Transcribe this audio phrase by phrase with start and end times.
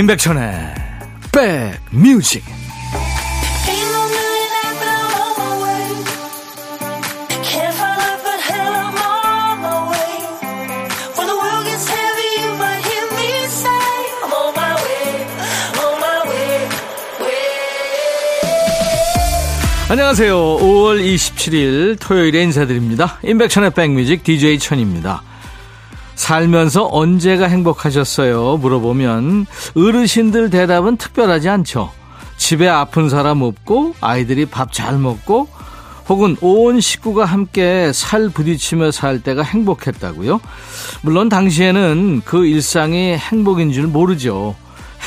[0.00, 0.74] 임백천의
[1.30, 2.42] 백뮤직
[19.90, 20.34] 안녕하세요.
[20.34, 23.18] 5월 27일 토요일에 인사드립니다.
[23.22, 25.22] 임백천의 백뮤직 DJ 천입니다.
[26.20, 28.58] 살면서 언제가 행복하셨어요?
[28.58, 31.90] 물어보면 어르신들 대답은 특별하지 않죠.
[32.36, 35.48] 집에 아픈 사람 없고 아이들이 밥 잘 먹고
[36.10, 40.40] 혹은 온 식구가 함께 살 부딪히며 살 때가 행복했다고요?
[41.00, 44.54] 물론 당시에는 그 일상이 행복인 줄 모르죠.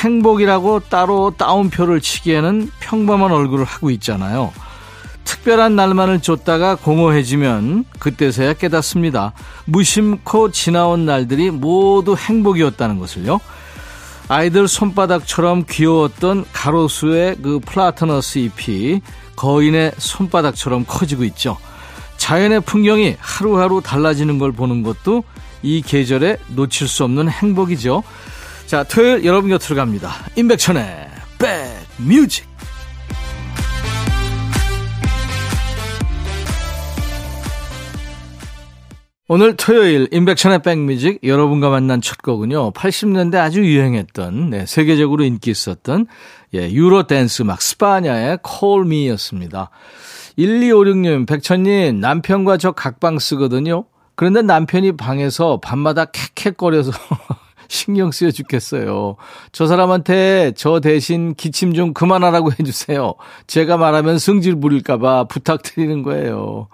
[0.03, 4.52] 행복이라고 따로 따옴표를 치기에는 평범한 얼굴을 하고 있잖아요.
[5.24, 9.34] 특별한 날만을 쫓다가 공허해지면 그때서야 깨닫습니다.
[9.66, 13.40] 무심코 지나온 날들이 모두 행복이었다는 것을요.
[14.30, 19.02] 아이들 손바닥처럼 귀여웠던 가로수의 그 플라타너스 잎이
[19.36, 21.58] 거인의 손바닥처럼 커지고 있죠.
[22.18, 25.24] 자연의 풍경이 하루하루 달라지는 걸 보는 것도
[25.62, 28.04] 이 계절에 놓칠 수 없는 행복이죠.
[28.66, 30.14] 자, 토요일 여러분 곁으로 갑니다.
[30.36, 32.46] 임백천의 백뮤직.
[39.30, 42.72] 오늘 토요일 임백천의 백뮤직 여러분과 만난 첫 곡은요.
[42.72, 46.08] 80년대 아주 유행했던 네, 세계적으로 인기 있었던
[46.54, 49.70] 예, Euro dance 막 스파냐의 Call Me였습니다.
[50.38, 53.86] 1256님, 백천님 남편과 저 각방 쓰거든요.
[54.16, 56.92] 그런데 남편이 방에서 밤마다 캑캑거려서
[57.70, 59.16] 신경 쓰여 죽겠어요.
[59.54, 63.14] 저 사람한테 저 대신 기침 좀 그만하라고 해주세요.
[63.48, 66.67] 제가 말하면 승질 부릴까봐 부탁드리는 거예요.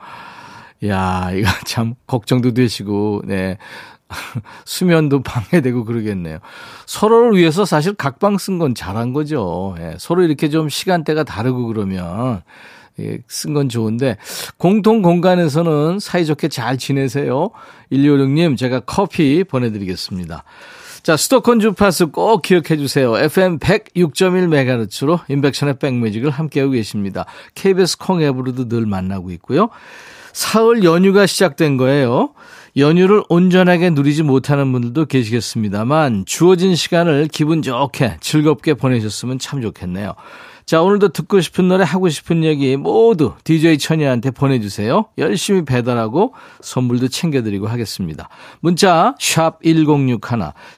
[0.88, 3.57] 야, 이거 참 걱정도 되시고, 네.
[4.66, 6.40] 수면도 방해되고 그러겠네요.
[6.88, 9.75] 서로를 위해서 사실 각방 쓴 건 잘한 거죠.
[9.79, 12.41] 예, 서로 이렇게 좀 시간대가 다르고 그러면
[13.00, 14.17] 예, 쓴 건 좋은데
[14.57, 17.51] 공통 공간에서는 사이좋게 잘 지내세요.
[17.91, 20.44] 126님 제가 커피 보내드리겠습니다.
[21.03, 23.16] 자, 수도권 주파수 꼭 기억해 주세요.
[23.16, 27.25] FM 106.1MHz로 인백션의 백뮤직을 함께하고 계십니다.
[27.53, 29.69] KBS 콩 앱으로도 늘 만나고 있고요.
[30.34, 32.34] 사흘 연휴가 시작된 거예요.
[32.78, 40.13] 연휴를 온전하게 누리지 못하는 분들도 계시겠습니다만 주어진 시간을 기분 좋게 즐겁게 보내셨으면 참 좋겠네요.
[40.69, 45.07] 자, 오늘도 듣고 싶은 노래 하고 싶은 얘기 모두 DJ 천이한테 보내주세요.
[45.17, 48.29] 열심히 배달하고 선물도 챙겨드리고 하겠습니다.
[48.59, 50.19] 문자 1061,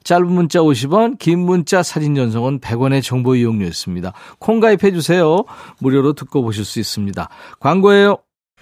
[0.06, 4.14] 짧은 문자 50원, 긴 문자 사진 전송은 100원의 정보 이용료였습니다.
[4.40, 5.44] 콩 가입해주세요.
[5.80, 7.28] 무료로 듣고 보실 수 있습니다.
[7.60, 8.20] 광고예요.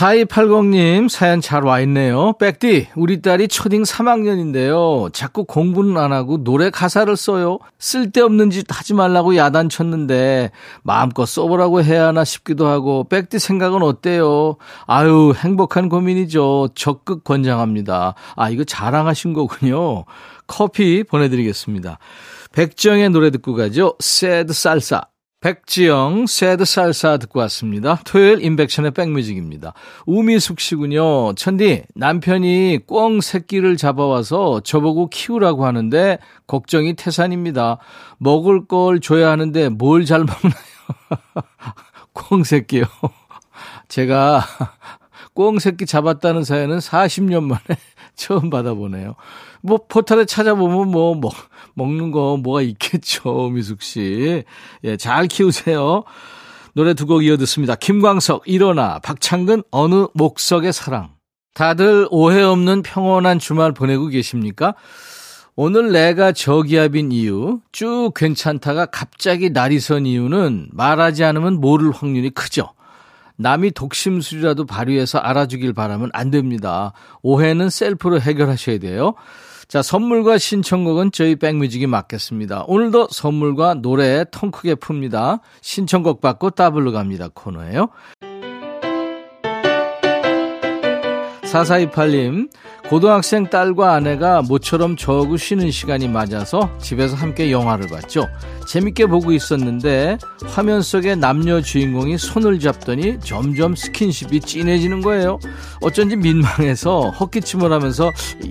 [0.00, 2.32] 사이팔공님 사연 잘 와 있네요.
[2.38, 5.12] 백디, 우리 딸이 초딩 3학년인데요.
[5.12, 7.58] 자꾸 공부는 안 하고 노래 가사를 써요.
[7.78, 10.52] 쓸데없는 짓 하지 말라고 야단쳤는데
[10.84, 14.56] 마음껏 써보라고 해야 하나 싶기도 하고 백디 생각은 어때요?
[14.86, 16.70] 아유, 행복한 고민이죠.
[16.74, 18.14] 적극 권장합니다.
[18.36, 20.06] 아, 이거 자랑하신 거군요.
[20.46, 21.98] 커피 보내드리겠습니다.
[22.52, 23.96] 백정의 노래 듣고 가죠.
[23.98, 25.09] 새드 쌀사.
[25.40, 27.98] 백지영, 새드 살사 듣고 왔습니다.
[28.04, 29.72] 토요일 인백션의 백뮤직입니다.
[30.04, 31.34] 우미숙 씨군요.
[31.34, 37.78] 천디, 남편이 꿩 새끼를 잡아와서 저보고 키우라고 하는데 걱정이 태산입니다.
[38.18, 40.52] 먹을 걸 줘야 하는데 뭘 잘 먹나요?
[42.12, 42.84] 꿩 새끼요.
[43.88, 44.44] 제가
[45.32, 47.78] 꿩 새끼 잡았다는 사연은 40년 만에
[48.20, 49.14] 처음 받아보네요.
[49.62, 51.32] 뭐 포털에 찾아보면 뭐 먹,
[51.74, 54.44] 먹는 거 뭐가 있겠죠, 미숙 씨.
[54.84, 56.04] 예, 잘 키우세요.
[56.74, 57.74] 노래 두 곡 이어 듣습니다.
[57.74, 61.10] 김광석 일어나 박창근 어느 목석의 사랑.
[61.54, 64.74] 다들 오해 없는 평온한 주말 보내고 계십니까?
[65.56, 72.72] 오늘 내가 저기압인 이유, 쭉 괜찮다가 갑자기 날이 선 이유는 말하지 않으면 모를 확률이 크죠.
[73.40, 76.92] 남이 독심술이라도 발휘해서 알아주길 바라면 안 됩니다.
[77.22, 79.14] 오해는 셀프로 해결하셔야 돼요.
[79.66, 82.64] 자, 선물과 신청곡은 저희 백뮤직이 맡겠습니다.
[82.66, 85.40] 오늘도 선물과 노래 통 크게 풉니다.
[85.62, 87.88] 신청곡 받고 따블로 갑니다 코너예요.
[91.50, 92.48] 4428님,
[92.88, 98.28] 고등학생 딸과 아내가 모처럼 저하고 쉬는 시간이 맞아서 집에서 함께 영화를 봤죠.
[98.68, 105.38] 재밌게 보고 있었는데 화면 속에 남녀 주인공이 손을 잡더니 점점 스킨십이 진해지는 거예요.
[105.80, 108.10] 어쩐지 민망해서 헛기침을 하면서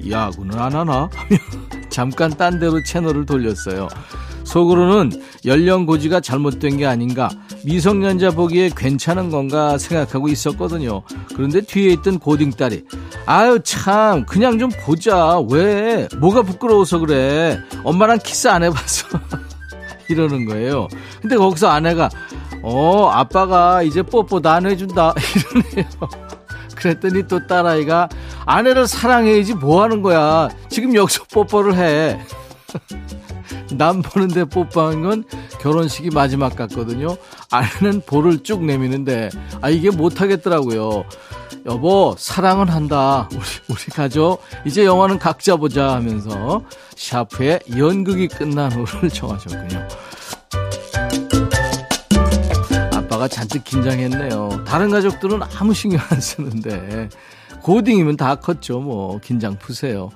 [0.10, 1.10] 야구는 안 하나?
[1.14, 1.40] 하며
[1.90, 3.88] 잠깐 딴 데로 채널을 돌렸어요.
[4.50, 5.12] 속으로는
[5.46, 7.30] 연령 고지가 잘못된 게 아닌가
[7.64, 11.04] 미성년자 보기에 괜찮은 건가 생각하고 있었거든요.
[11.36, 12.84] 그런데 뒤에 있던 고딩딸이
[13.28, 19.08] 아유 참 그냥 좀 보자 왜 뭐가 부끄러워서 그래 엄마랑 키스 안 해봤어
[20.10, 20.88] 이러는 거예요.
[21.22, 22.10] 근데 거기서 아내가
[22.64, 25.14] 어 아빠가 이제 뽀뽀 나 안 해준다
[25.76, 25.90] 이러네요.
[26.76, 28.10] 그랬더니 또 딸아이가
[28.46, 32.20] 아내를 사랑해야지 뭐 하는 거야 지금 여기서 뽀뽀를 해
[33.78, 35.24] 남 보는데 뽀뽀한 건
[35.62, 37.18] 결혼식이 마지막 같거든요.
[37.52, 39.30] 아내는 볼을 쭉 내미는데,
[39.62, 41.06] 아, 이게 못하겠더라고요.
[41.66, 43.28] 여보, 사랑은 한다.
[43.32, 44.42] 우리, 우리 가족.
[44.66, 46.64] 이제 영화는 각자 보자 하면서
[46.96, 49.88] 샤프의 연극이 끝난 후를 정하셨군요.
[52.94, 54.64] 아빠가 잔뜩 긴장했네요.
[54.66, 57.10] 다른 가족들은 아무 신경 안 쓰는데,
[57.62, 58.80] 고딩이면 다 컸죠.
[58.80, 60.10] 뭐, 긴장 푸세요.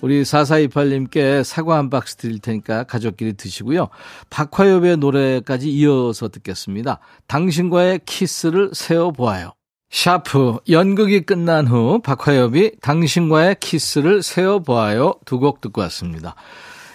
[0.00, 3.88] 우리 4428님께 사과 한 박스 드릴 테니까 가족끼리 드시고요.
[4.30, 7.00] 박화요비의 노래까지 이어서 듣겠습니다.
[7.26, 9.52] 당신과의 키스를 세어보아요.
[9.90, 16.34] 샤프 연극이 끝난 후 박화요비 당신과의 키스를 세어보아요 두 곡 듣고 왔습니다.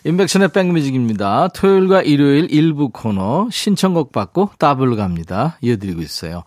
[0.05, 1.47] 임백천의 백뮤직입니다.
[1.49, 5.57] 토요일과 일요일 일부 코너 신청곡 받고 더블 갑니다.
[5.61, 6.43] 이어드리고 있어요.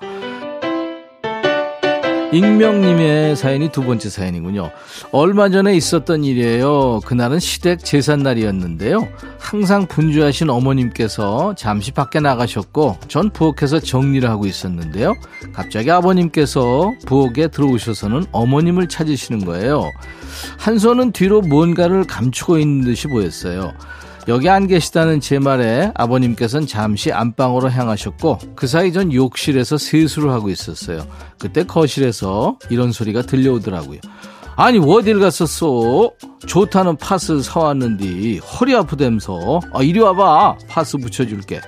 [2.32, 4.70] 익명님의 사연이 두 번째 사연이군요.
[5.12, 7.00] 얼마 전에 있었던 일이에요.
[7.06, 9.06] 그날은 시댁 제삿날이었는데요.
[9.38, 15.14] 항상 분주하신 어머님께서 잠시 밖에 나가셨고 전 부엌에서 정리를 하고 있었는데요.
[15.52, 19.93] 갑자기 아버님께서 부엌에 들어오셔서는 어머님을 찾으시는 거예요.
[20.58, 23.73] 한 손은 뒤로 뭔가를 감추고 있는 듯이 보였어요.
[24.28, 30.50] 여기 안 계시다는 제 말에 아버님께서는 잠시 안방으로 향하셨고 그 사이 전 욕실에서 세수를 하고
[30.50, 31.06] 있었어요.
[31.38, 34.00] 그때 거실에서 이런 소리가 들려오더라고요.
[34.56, 36.11] 아니 어딜 갔었어?
[36.44, 41.61] 좋다는 파스 사왔는데 허리 아프다면서 아, 이리 와봐 파스 붙여줄게.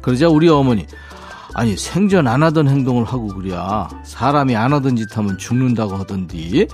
[0.00, 0.86] 그러자 우리 어머니
[1.54, 6.68] 아니 생전 안 하던 행동을 하고 그랴 사람이 안 하던 짓 하면 죽는다고 하던디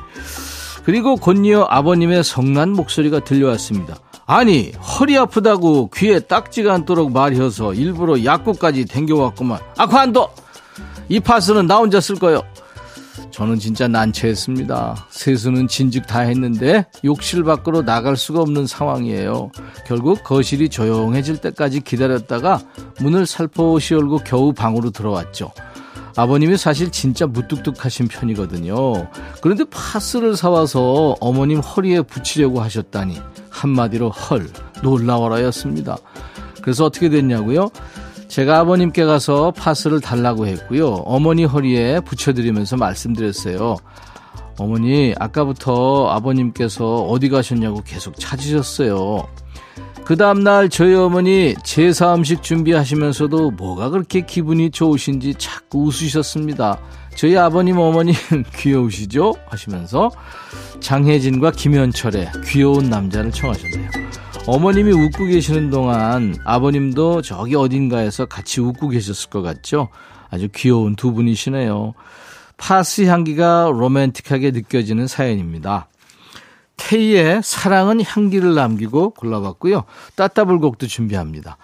[0.84, 3.96] 그리고 곧이어 아버님의 성난 목소리가 들려왔습니다.
[4.30, 9.58] 아니 허리 아프다고 귀에 딱지가 않도록 말해서 일부러 약국까지 댕겨왔구만.
[9.76, 10.32] 아 관둬
[11.08, 12.40] 이 파스는 나 혼자 쓸 거요.
[13.32, 15.08] 저는 진짜 난처했습니다.
[15.10, 19.50] 세수는 진즉 다 했는데 욕실 밖으로 나갈 수가 없는 상황이에요.
[19.84, 22.60] 결국 거실이 조용해질 때까지 기다렸다가
[23.00, 25.50] 문을 살포시 열고 겨우 방으로 들어왔죠
[26.16, 29.08] 아버님이 사실 진짜 무뚝뚝하신 편이거든요.
[29.40, 33.20] 그런데 파스를 사와서 어머님 허리에 붙이려고 하셨다니
[33.50, 34.48] 한마디로 헐
[34.82, 35.96] 놀라워라였습니다.
[36.62, 37.70] 그래서 어떻게 됐냐고요?
[38.28, 40.88] 제가 아버님께 가서 파스를 달라고 했고요.
[41.04, 43.76] 어머니 허리에 붙여드리면서 말씀드렸어요.
[44.58, 49.26] 어머니 아까부터 아버님께서 어디 가셨냐고 계속 찾으셨어요.
[50.04, 56.80] 그 다음날 저희 어머니 제사 음식 준비하시면서도 뭐가 그렇게 기분이 좋으신지 자꾸 웃으셨습니다.
[57.16, 58.14] 저희 아버님 어머님
[58.56, 59.34] 귀여우시죠?
[59.46, 60.10] 하시면서
[60.80, 63.90] 장혜진과 김현철의 귀여운 남자를 청하셨네요.
[64.46, 69.88] 어머님이 웃고 계시는 동안 아버님도 저기 어딘가에서 같이 웃고 계셨을 것 같죠?
[70.30, 71.94] 아주 귀여운 두 분이시네요.
[72.56, 75.88] 파스 향기가 로맨틱하게 느껴지는 사연입니다.
[76.90, 79.84] 테이의 사랑은 향기를 남기고 골라봤고요.
[80.16, 81.56] 따따불곡도 준비합니다.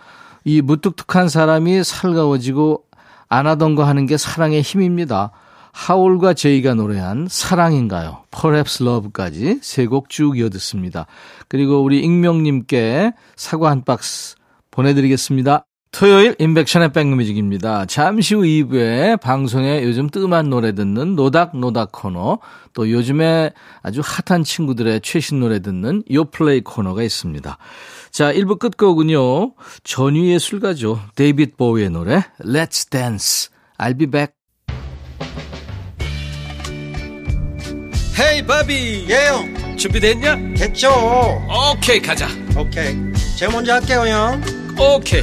[0.45, 2.85] 이 무뚝뚝한 사람이 살가워지고
[3.29, 5.33] 안 하던 거 하는 게 사랑의 힘입니다.
[5.73, 8.23] 하울과 제이가 노래한 사랑인가요?
[8.31, 11.07] Perhaps Love까지 세 곡 쭉 이어듣습니다.
[11.49, 14.37] 그리고 우리 익명님께 사과 한 박스
[14.71, 15.66] 보내드리겠습니다.
[15.99, 17.87] 토요일 임백천의 백뮤직입니다.
[17.87, 22.39] 잠시 후 2부에 방송에 요즘 뜸한 노래 듣는 노닥노닥 코너
[22.75, 27.57] 또 요즘에 아주 핫한 친구들의 최신 노래 듣는 요플레이 코너가 있습니다.
[28.11, 29.55] 자 1부 끝곡은요.
[29.85, 31.01] 전위예술가죠.
[31.15, 33.49] 데이빗 보우의 노래 Let's Dance.
[33.79, 34.35] I'll be back.
[38.21, 40.37] 헤이 바비 예영 준비됐냐?
[40.57, 40.91] 됐죠
[41.73, 42.95] 오케이 가자 오케이
[43.39, 44.43] 제가 먼저 할게요 형
[44.79, 45.23] 오케이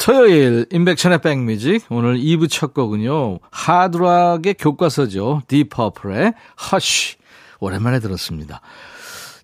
[0.00, 3.38] 토요일 인백천의 백뮤직 오늘 2부 첫 곡은요.
[3.50, 5.42] 하드락의 교과서죠.
[5.46, 6.32] 디퍼플의
[6.72, 7.16] 허쉬
[7.60, 8.62] 오랜만에 들었습니다.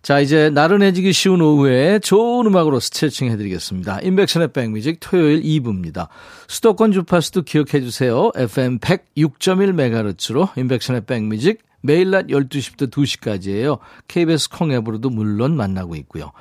[0.01, 4.01] 자 이제 나른해지기 쉬운 오후에 좋은 음악으로 스트레칭 해드리겠습니다.
[4.01, 6.09] 인백천의 백뮤직 토요일 2부입니다.
[6.49, 8.31] 수도권 주파수도 기억해 주세요.
[8.35, 13.79] FM 106.1MHz로 인백천의 백뮤직 매일 낮 12시부터 2시까지예요.
[14.09, 16.33] KBS 콩 앱으로도 물론 만나고 있고요.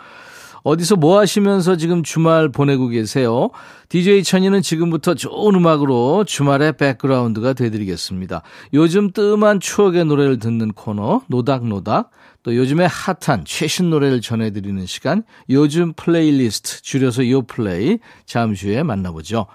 [0.66, 3.52] 어디서 뭐 하시면서 지금 주말 보내고 계세요?
[3.90, 8.42] DJ 천이는 지금부터 좋은 음악으로 주말의 백그라운드가 되드리겠습니다.
[8.74, 12.10] 요즘 뜸한 추억의 노래를 듣는 코너 노닥노닥
[12.42, 19.46] 또 요즘에 핫한 최신 노래를 전해드리는 시간 요즘 플레이리스트 줄여서 요플레이 잠시 후에 만나보죠.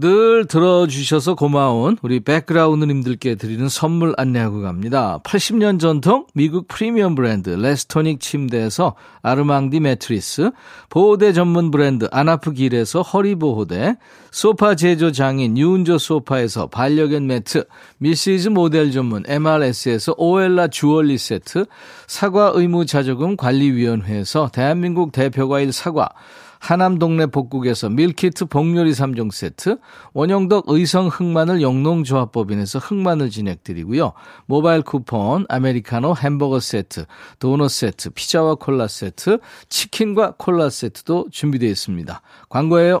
[0.00, 5.20] 늘 들어주셔서 고마운 우리 백그라운드님들께 드리는 선물 안내하고 갑니다.
[5.24, 10.50] 80년 전통 미국 프리미엄 브랜드 레스토닉 침대에서 아르망디 매트리스,
[10.90, 13.96] 보호대 전문 브랜드 아나프길에서 허리보호대,
[14.30, 17.64] 소파 제조 장인 유운조 소파에서 반려견 매트,
[17.98, 21.64] 미시즈 모델 전문 MRS에서 오엘라 주얼리 세트,
[22.06, 26.10] 사과 의무 자조금 관리위원회에서 대한민국 대표과일 사과,
[26.58, 29.78] 하남 동네 복국에서 밀키트 복요리 3종 세트,
[30.12, 34.12] 원형덕 의성 흑마늘 영농조합법인에서 흑마늘 진행드리고요.
[34.46, 37.06] 모바일 쿠폰, 아메리카노 햄버거 세트,
[37.38, 42.20] 도넛 세트, 피자와 콜라 세트, 치킨과 콜라 세트도 준비되어 있습니다.
[42.48, 43.00] 광고예요.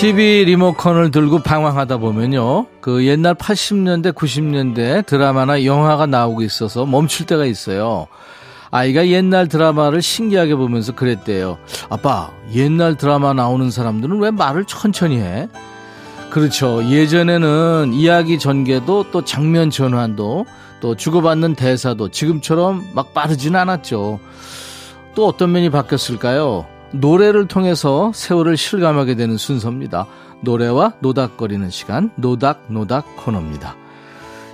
[0.00, 2.64] TV 리모컨을 들고 방황하다 보면요.
[2.80, 8.06] 그 옛날 80년대, 90년대 드라마나 영화가 나오고 있어서 멈출 때가 있어요.
[8.70, 11.58] 아이가 옛날 드라마를 신기하게 보면서 그랬대요.
[11.90, 15.50] 아빠, 옛날 드라마 나오는 사람들은 왜 말을 천천히 해?
[16.30, 16.82] 그렇죠.
[16.82, 20.46] 예전에는 이야기 전개도 또 장면 전환도
[20.80, 24.18] 또 주고받는 대사도 지금처럼 막 빠르진 않았죠.
[25.14, 26.79] 또 어떤 면이 바뀌었을까요?
[26.92, 30.06] 노래를 통해서 세월을 실감하게 되는 순서입니다.
[30.42, 33.76] 노래와 노닥거리는 시간, 노닥노닥 코너입니다.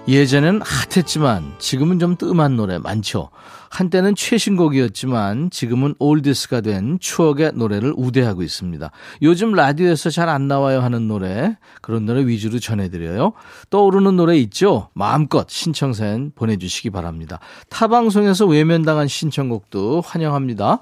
[0.09, 3.31] 예전엔 핫했지만 지금은 좀 뜸한 노래 많죠.
[3.71, 8.89] 한때는 최신곡이었지만 지금은 올디스가 된 추억의 노래를 우대하고 있습니다.
[9.23, 13.33] 요즘 라디오에서 잘 안 나와요 하는 노래 그런 노래 위주로 전해드려요.
[13.71, 14.91] 떠오르는 노래 있죠?
[14.95, 17.41] 마음껏 신청사연 보내주시기 바랍니다.
[17.69, 20.81] 타 방송에서 외면당한 신청곡도 환영합니다.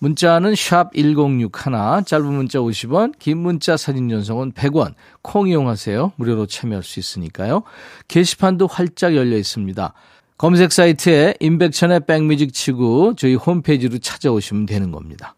[0.00, 6.12] 문자는 샵 1061, 짧은 문자 50원, 긴 문자 사진 전송은 100원, 콩 이용하세요.
[6.16, 7.62] 무료로 참여할 수 있으니까요.
[8.06, 9.92] 게시판도 활짝 열려 있습니다.
[10.36, 15.34] 검색 사이트에 임백천의 백뮤직 치고 저희 홈페이지로 찾아오시면 되는 겁니다.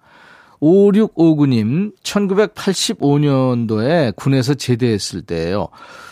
[0.60, 5.68] 5659님, 1985년도에 군에서 제대했을 때예요.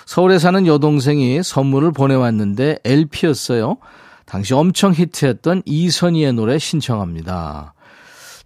[0.06, 3.76] 서울에 사는 여동생이 선물을 보내왔는데 LP였어요.
[4.24, 7.74] 당시 엄청 히트했던 이선희의 노래 신청합니다.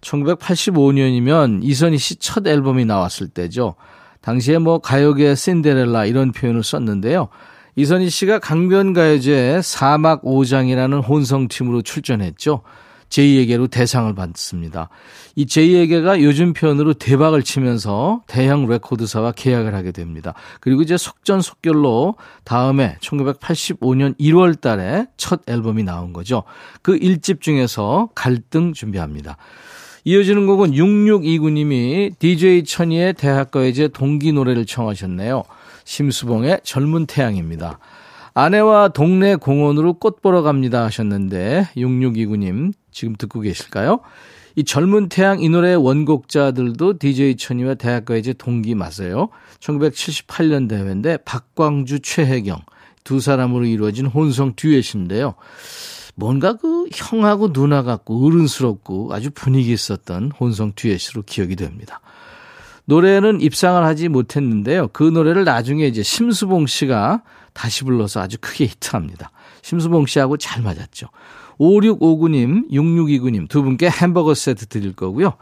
[0.03, 3.75] 1985년이면 이선희 씨 첫 앨범이 나왔을 때죠.
[4.21, 7.29] 당시에 뭐 가요계 신데렐라 이런 표현을 썼는데요.
[7.75, 12.61] 이선희 씨가 강변가요제 사막 5장이라는 혼성팀으로 출전했죠.
[13.09, 14.89] 제2에게로 대상을 받습니다.
[15.35, 20.33] 이 제2에게가 요즘 표현으로 대박을 치면서 대형 레코드사와 계약을 하게 됩니다.
[20.61, 26.43] 그리고 이제 속전속결로 다음에 1985년 1월 달에 첫 앨범이 나온 거죠.
[26.81, 29.37] 그 1집 중에서 갈등 준비합니다.
[30.05, 35.43] 이어지는 곡은 6629님이 DJ 천이의 대학가요제 동기 노래를 청하셨네요.
[35.85, 37.79] 심수봉의 젊은 태양입니다.
[38.33, 43.99] 아내와 동네 공원으로 꽃 보러 갑니다 하셨는데 6629님 지금 듣고 계실까요?
[44.55, 49.29] 이 젊은 태양 이 노래 원곡자들도 DJ 천이와 대학가 이제 동기 맞아요.
[49.59, 52.59] 1978년 대회인데 박광주, 최혜경
[53.03, 55.35] 두 사람으로 이루어진 혼성 듀엣인데요.
[56.15, 62.01] 뭔가 그 형하고 누나 같고 어른스럽고 아주 분위기 있었던 혼성 듀엣으로 기억이 됩니다.
[62.85, 64.89] 노래는 입상을 하지 못했는데요.
[64.89, 69.31] 그 노래를 나중에 이제 심수봉 씨가 다시 불러서 아주 크게 히트합니다.
[69.61, 71.07] 심수봉 씨하고 잘 맞았죠.
[71.59, 75.33] 5659님, 6629님 두 분께 햄버거 세트 드릴 거고요.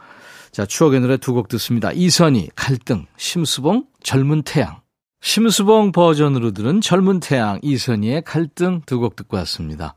[0.52, 1.90] 자, 추억의 노래 두 곡 듣습니다.
[1.92, 4.80] 이선희, 갈등, 심수봉, 젊은 태양.
[5.22, 9.94] 심수봉 버전으로 들은 젊은 태양, 이선희의 갈등 두 곡 듣고 왔습니다.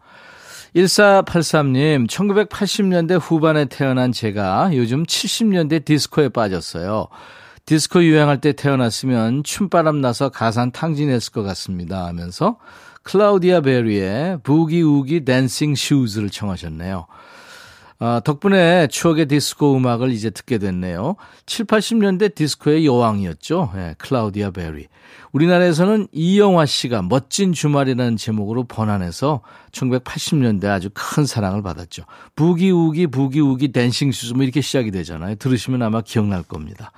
[0.76, 7.08] 1483님, 1980년대 후반에 태어난 제가 요즘 70년대 디스코에 빠졌어요.
[7.66, 12.58] 디스코 유행할 때 태어났으면 춤바람 나서 가산 탕진했을 것 같습니다 하면서
[13.04, 17.08] 클라우디아 베리의 Boogie Woogie Dancing Shoes를 청하셨네요.
[17.98, 21.16] 아, 덕분에 추억의 디스코 음악을 이제 듣게 됐네요.
[21.46, 23.72] 7, 80년대 디스코의 여왕이었죠.
[23.74, 24.88] 네, 클라우디아 베리.
[25.32, 32.04] 우리나라에서는 이영화 씨가 멋진 주말이라는 제목으로 번안해서 1980년대 아주 큰 사랑을 받았죠.
[32.36, 35.36] Boogie Woogie Boogie Woogie Dancing Shoes 뭐 이렇게 시작이 되잖아요.
[35.36, 36.92] 들으시면 아마 기억날 겁니다.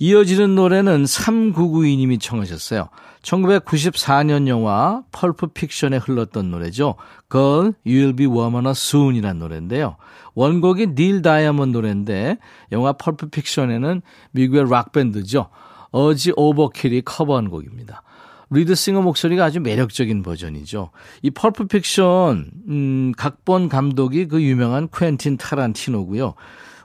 [0.00, 2.88] 이어지는 노래는 3992님이 청하셨어요.
[3.22, 6.94] 1994년 영화 Pulp Fiction에 흘렀던 노래죠.
[7.30, 9.96] Girl, You'll Be a Woman Soon이라는 노래인데요.
[10.34, 12.38] 원곡이 닐 다이아몬드 노래인데
[12.72, 15.48] 영화 Pulp Fiction에는 미국의 락밴드죠.
[15.90, 18.02] 어지 오버킬이 커버한 곡입니다.
[18.50, 20.90] lead singer 목소리가 아주 매력적인 버전이죠.
[21.22, 26.34] 이 Pulp Fiction 음, 각본 감독이 그 유명한 퀸틴 타란티노고요.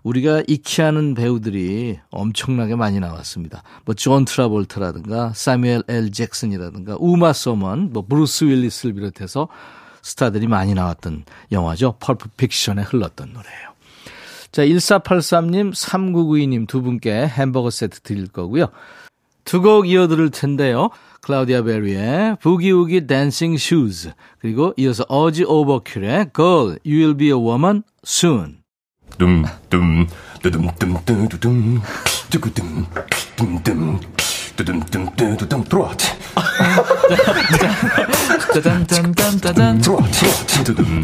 [0.04, 3.64] 우리가 익히 아는 배우들이 엄청나게 많이 나왔습니다.
[3.86, 9.48] 뭐 존 트라볼트라든가 사뮤엘 엘 잭슨이라든가 우마 서먼, 뭐 브루스 윌리스를 비롯해서
[10.04, 11.96] 스타들이 많이 나왔던 영화죠.
[12.00, 13.70] Pulp Fiction에 흘렀던 노래예요.
[14.52, 18.68] 자, 1483님, 3992님 두 분께 햄버거 세트 드릴 거고요.
[19.44, 20.90] 두 곡 이어 들을 텐데요.
[21.26, 27.82] 클라우디아 베리의 Boogie Woogie Dancing Shoes 그리고 이어서 어지 오버킬의 Girl, You'll Be a Woman
[28.06, 28.60] Soon
[29.18, 30.06] 둠둠
[30.44, 31.82] 두둠둠 두두둠
[32.30, 32.86] 두구둠
[33.36, 34.00] 둠둠
[34.56, 35.96] 두둠둠 두두둠 들어와
[38.54, 40.04] 짜잔짠짠짠짠 들어와
[40.64, 41.04] 두둠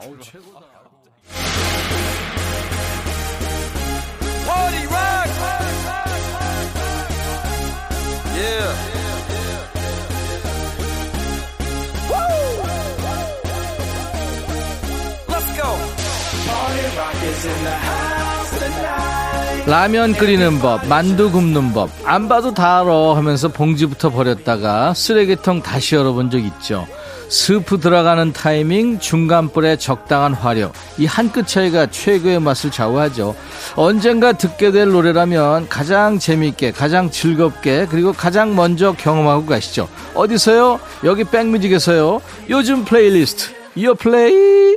[19.67, 25.95] 라면 끓이는 법, 만두 굽는 법, 안 봐도 다 알아 하면서 봉지부터 버렸다가 쓰레기통 다시
[25.95, 26.87] 열어본 적 있죠.
[27.29, 33.35] 스프 들어가는 타이밍, 중간불의 적당한 화력, 이 한 끗 차이가 최고의 맛을 좌우하죠.
[33.75, 39.87] 언젠가 듣게 될 노래라면 가장 재밌게, 가장 즐겁게, 그리고 가장 먼저 경험하고 가시죠.
[40.15, 40.79] 어디서요?
[41.05, 42.19] 여기 백뮤직에서요.
[42.49, 44.75] 요즘 플레이리스트, 이어 플레이.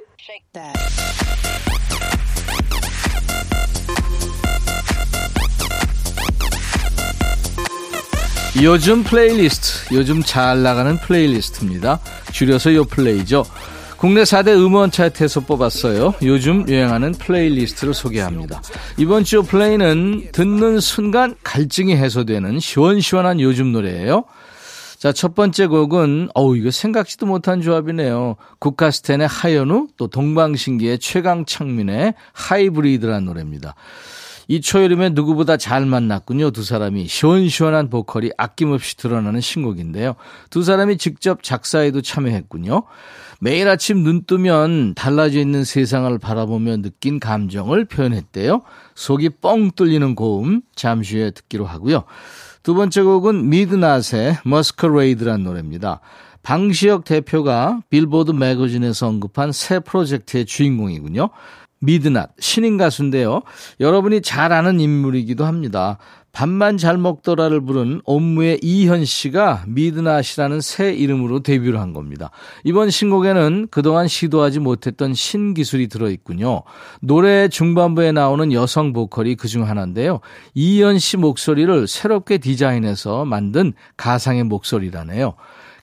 [8.62, 11.98] 요즘 플레이리스트, 요즘 잘 나가는 playlist입니다.
[12.32, 13.44] 줄여서 요 플레이죠.
[13.96, 16.14] 국내 4대 음원 차트에서 뽑았어요.
[16.22, 18.62] 요즘 유행하는 playlist를 소개합니다.
[18.96, 24.24] 이번 주 플레이는 듣는 순간 갈증이 해소되는 시원시원한 요즘 노래예요.
[24.98, 28.36] 자, 첫 번째 곡은 어우 이거 생각지도 못한 조합이네요.
[28.60, 33.74] 국카스텐의 하현우 또 동방신기의 최강창민의 하이브리드라는 노래입니다.
[34.48, 36.50] 이 초여름에 누구보다 잘 만났군요.
[36.50, 40.14] 두 사람이 시원시원한 보컬이 아낌없이 드러나는 신곡인데요.
[40.50, 42.82] 두 사람이 직접 작사에도 참여했군요.
[43.40, 48.62] 매일 아침 눈 뜨면 달라져 있는 세상을 바라보며 느낀 감정을 표현했대요.
[48.94, 52.04] 속이 뻥 뚫리는 고음 잠시 후에 듣기로 하고요.
[52.62, 56.00] 두 번째 곡은 미드낫의 머스커레이드란 노래입니다.
[56.42, 61.30] 방시혁 대표가 빌보드 매거진에서 언급한 새 프로젝트의 주인공이군요.
[61.84, 63.42] 미드낫 신인 가수인데요.
[63.80, 65.98] 여러분이 잘 아는 인물이기도 합니다.
[66.34, 72.30] 밥만 잘 먹더라를 부른 옴무의 이현 씨가 미드낫이라는 새 이름으로 데뷔를 한 겁니다.
[72.64, 76.62] 이번 신곡에는 그동안 시도하지 못했던 신기술이 들어있군요.
[77.00, 80.18] 노래 중반부에 나오는 여성 보컬이 그중 하나인데요.
[80.54, 85.34] 이현 씨 목소리를 새롭게 디자인해서 만든 가상의 목소리라네요.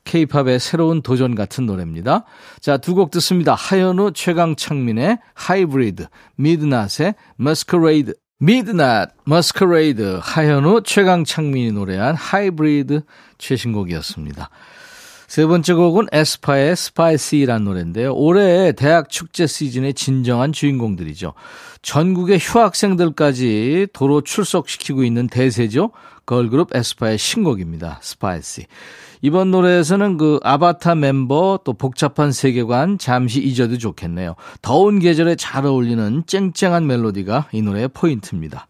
[0.03, 2.25] 케이팝의 새로운 도전 같은 노래입니다.
[2.59, 3.53] 자, 두 곡 듣습니다.
[3.53, 8.13] 하현우 최강창민의 하이브리드, 미드낫의 Masquerade.
[8.43, 13.01] 미드낫, Masquerade, 하현우 최강창민이 노래한 하이브리드
[13.37, 14.49] 최신곡이었습니다.
[15.31, 18.13] 세 번째 곡은 에스파의 Spicy라는 노래인데요.
[18.13, 21.35] 올해 대학 축제 시즌의 진정한 주인공들이죠.
[21.81, 25.91] 전국의 휴학생들까지 도로 출석시키고 있는 대세죠.
[26.25, 27.99] 걸그룹 에스파의 신곡입니다.
[28.01, 28.65] Spicy.
[29.21, 34.35] 이번 노래에서는 그 아바타 멤버 또 복잡한 세계관 잠시 잊어도 좋겠네요.
[34.61, 38.67] 더운 계절에 잘 어울리는 쨍쨍한 멜로디가 이 노래의 포인트입니다.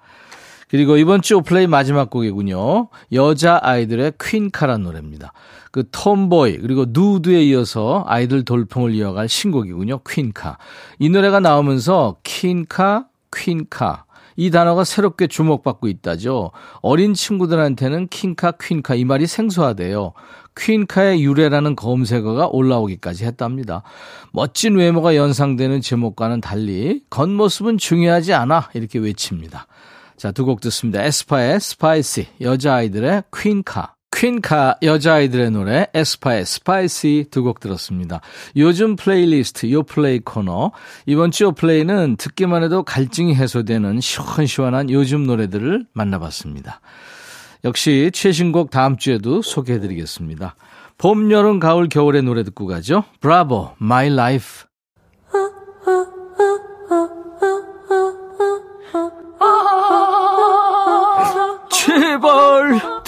[0.70, 2.88] 그리고 이번 주 플레이 마지막 곡이군요.
[3.14, 5.34] 여자 아이들의 퀸카란 노래입니다.
[5.72, 10.02] 그 톰보이 그리고 누드에 이어서 아이들 돌풍을 이어갈 신곡이군요.
[10.08, 10.58] 퀸카.
[11.00, 14.06] 이 노래가 나오면서 퀸카, 퀸카
[14.36, 16.52] 이 단어가 새롭게 주목받고 있다죠.
[16.82, 20.14] 어린 친구들한테는 킹카, 퀸카 이 말이 생소하대요.
[20.58, 23.84] 퀸카의 유래라는 검색어가 올라오기까지 했답니다.
[24.34, 29.68] 멋진 외모가 연상되는 제목과는 달리 겉모습은 중요하지 않아 이렇게 외칩니다.
[30.18, 31.04] 자, 두 곡 듣습니다.
[31.04, 33.96] 에스파의 Spicy, 여자아이들의 퀸카.
[34.22, 38.22] 퀸카 여자아이들의 노래 에스파의 Spicy 두 곡 들었습니다.
[38.56, 40.74] 요즘 플레이리스트 요 플레이 코너
[41.08, 46.82] 이번 주 요 플레이는 듣기만 해도 갈증이 해소되는 시원시원한 요즘 노래들을 만나봤습니다.
[47.64, 50.56] 역시 최신곡 다음 주에도 소개해드리겠습니다.
[51.00, 53.04] 봄, 여름, 가을, 겨울의 노래 듣고 가죠.
[53.22, 54.46] Bravo, My Life.
[61.72, 63.01] 제발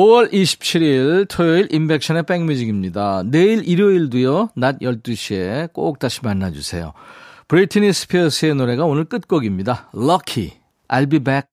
[0.00, 3.22] (5월 27일) 토요일 임백천의 백뮤직입니다.
[3.26, 6.94] 내일 일요일도요 낮 (12시에) 꼭 다시 만나주세요.
[7.48, 9.90] 브리트니 스피어스의 노래가 오늘 끝곡입니다.
[9.94, 10.52] Lucky
[10.88, 11.48] I'll be back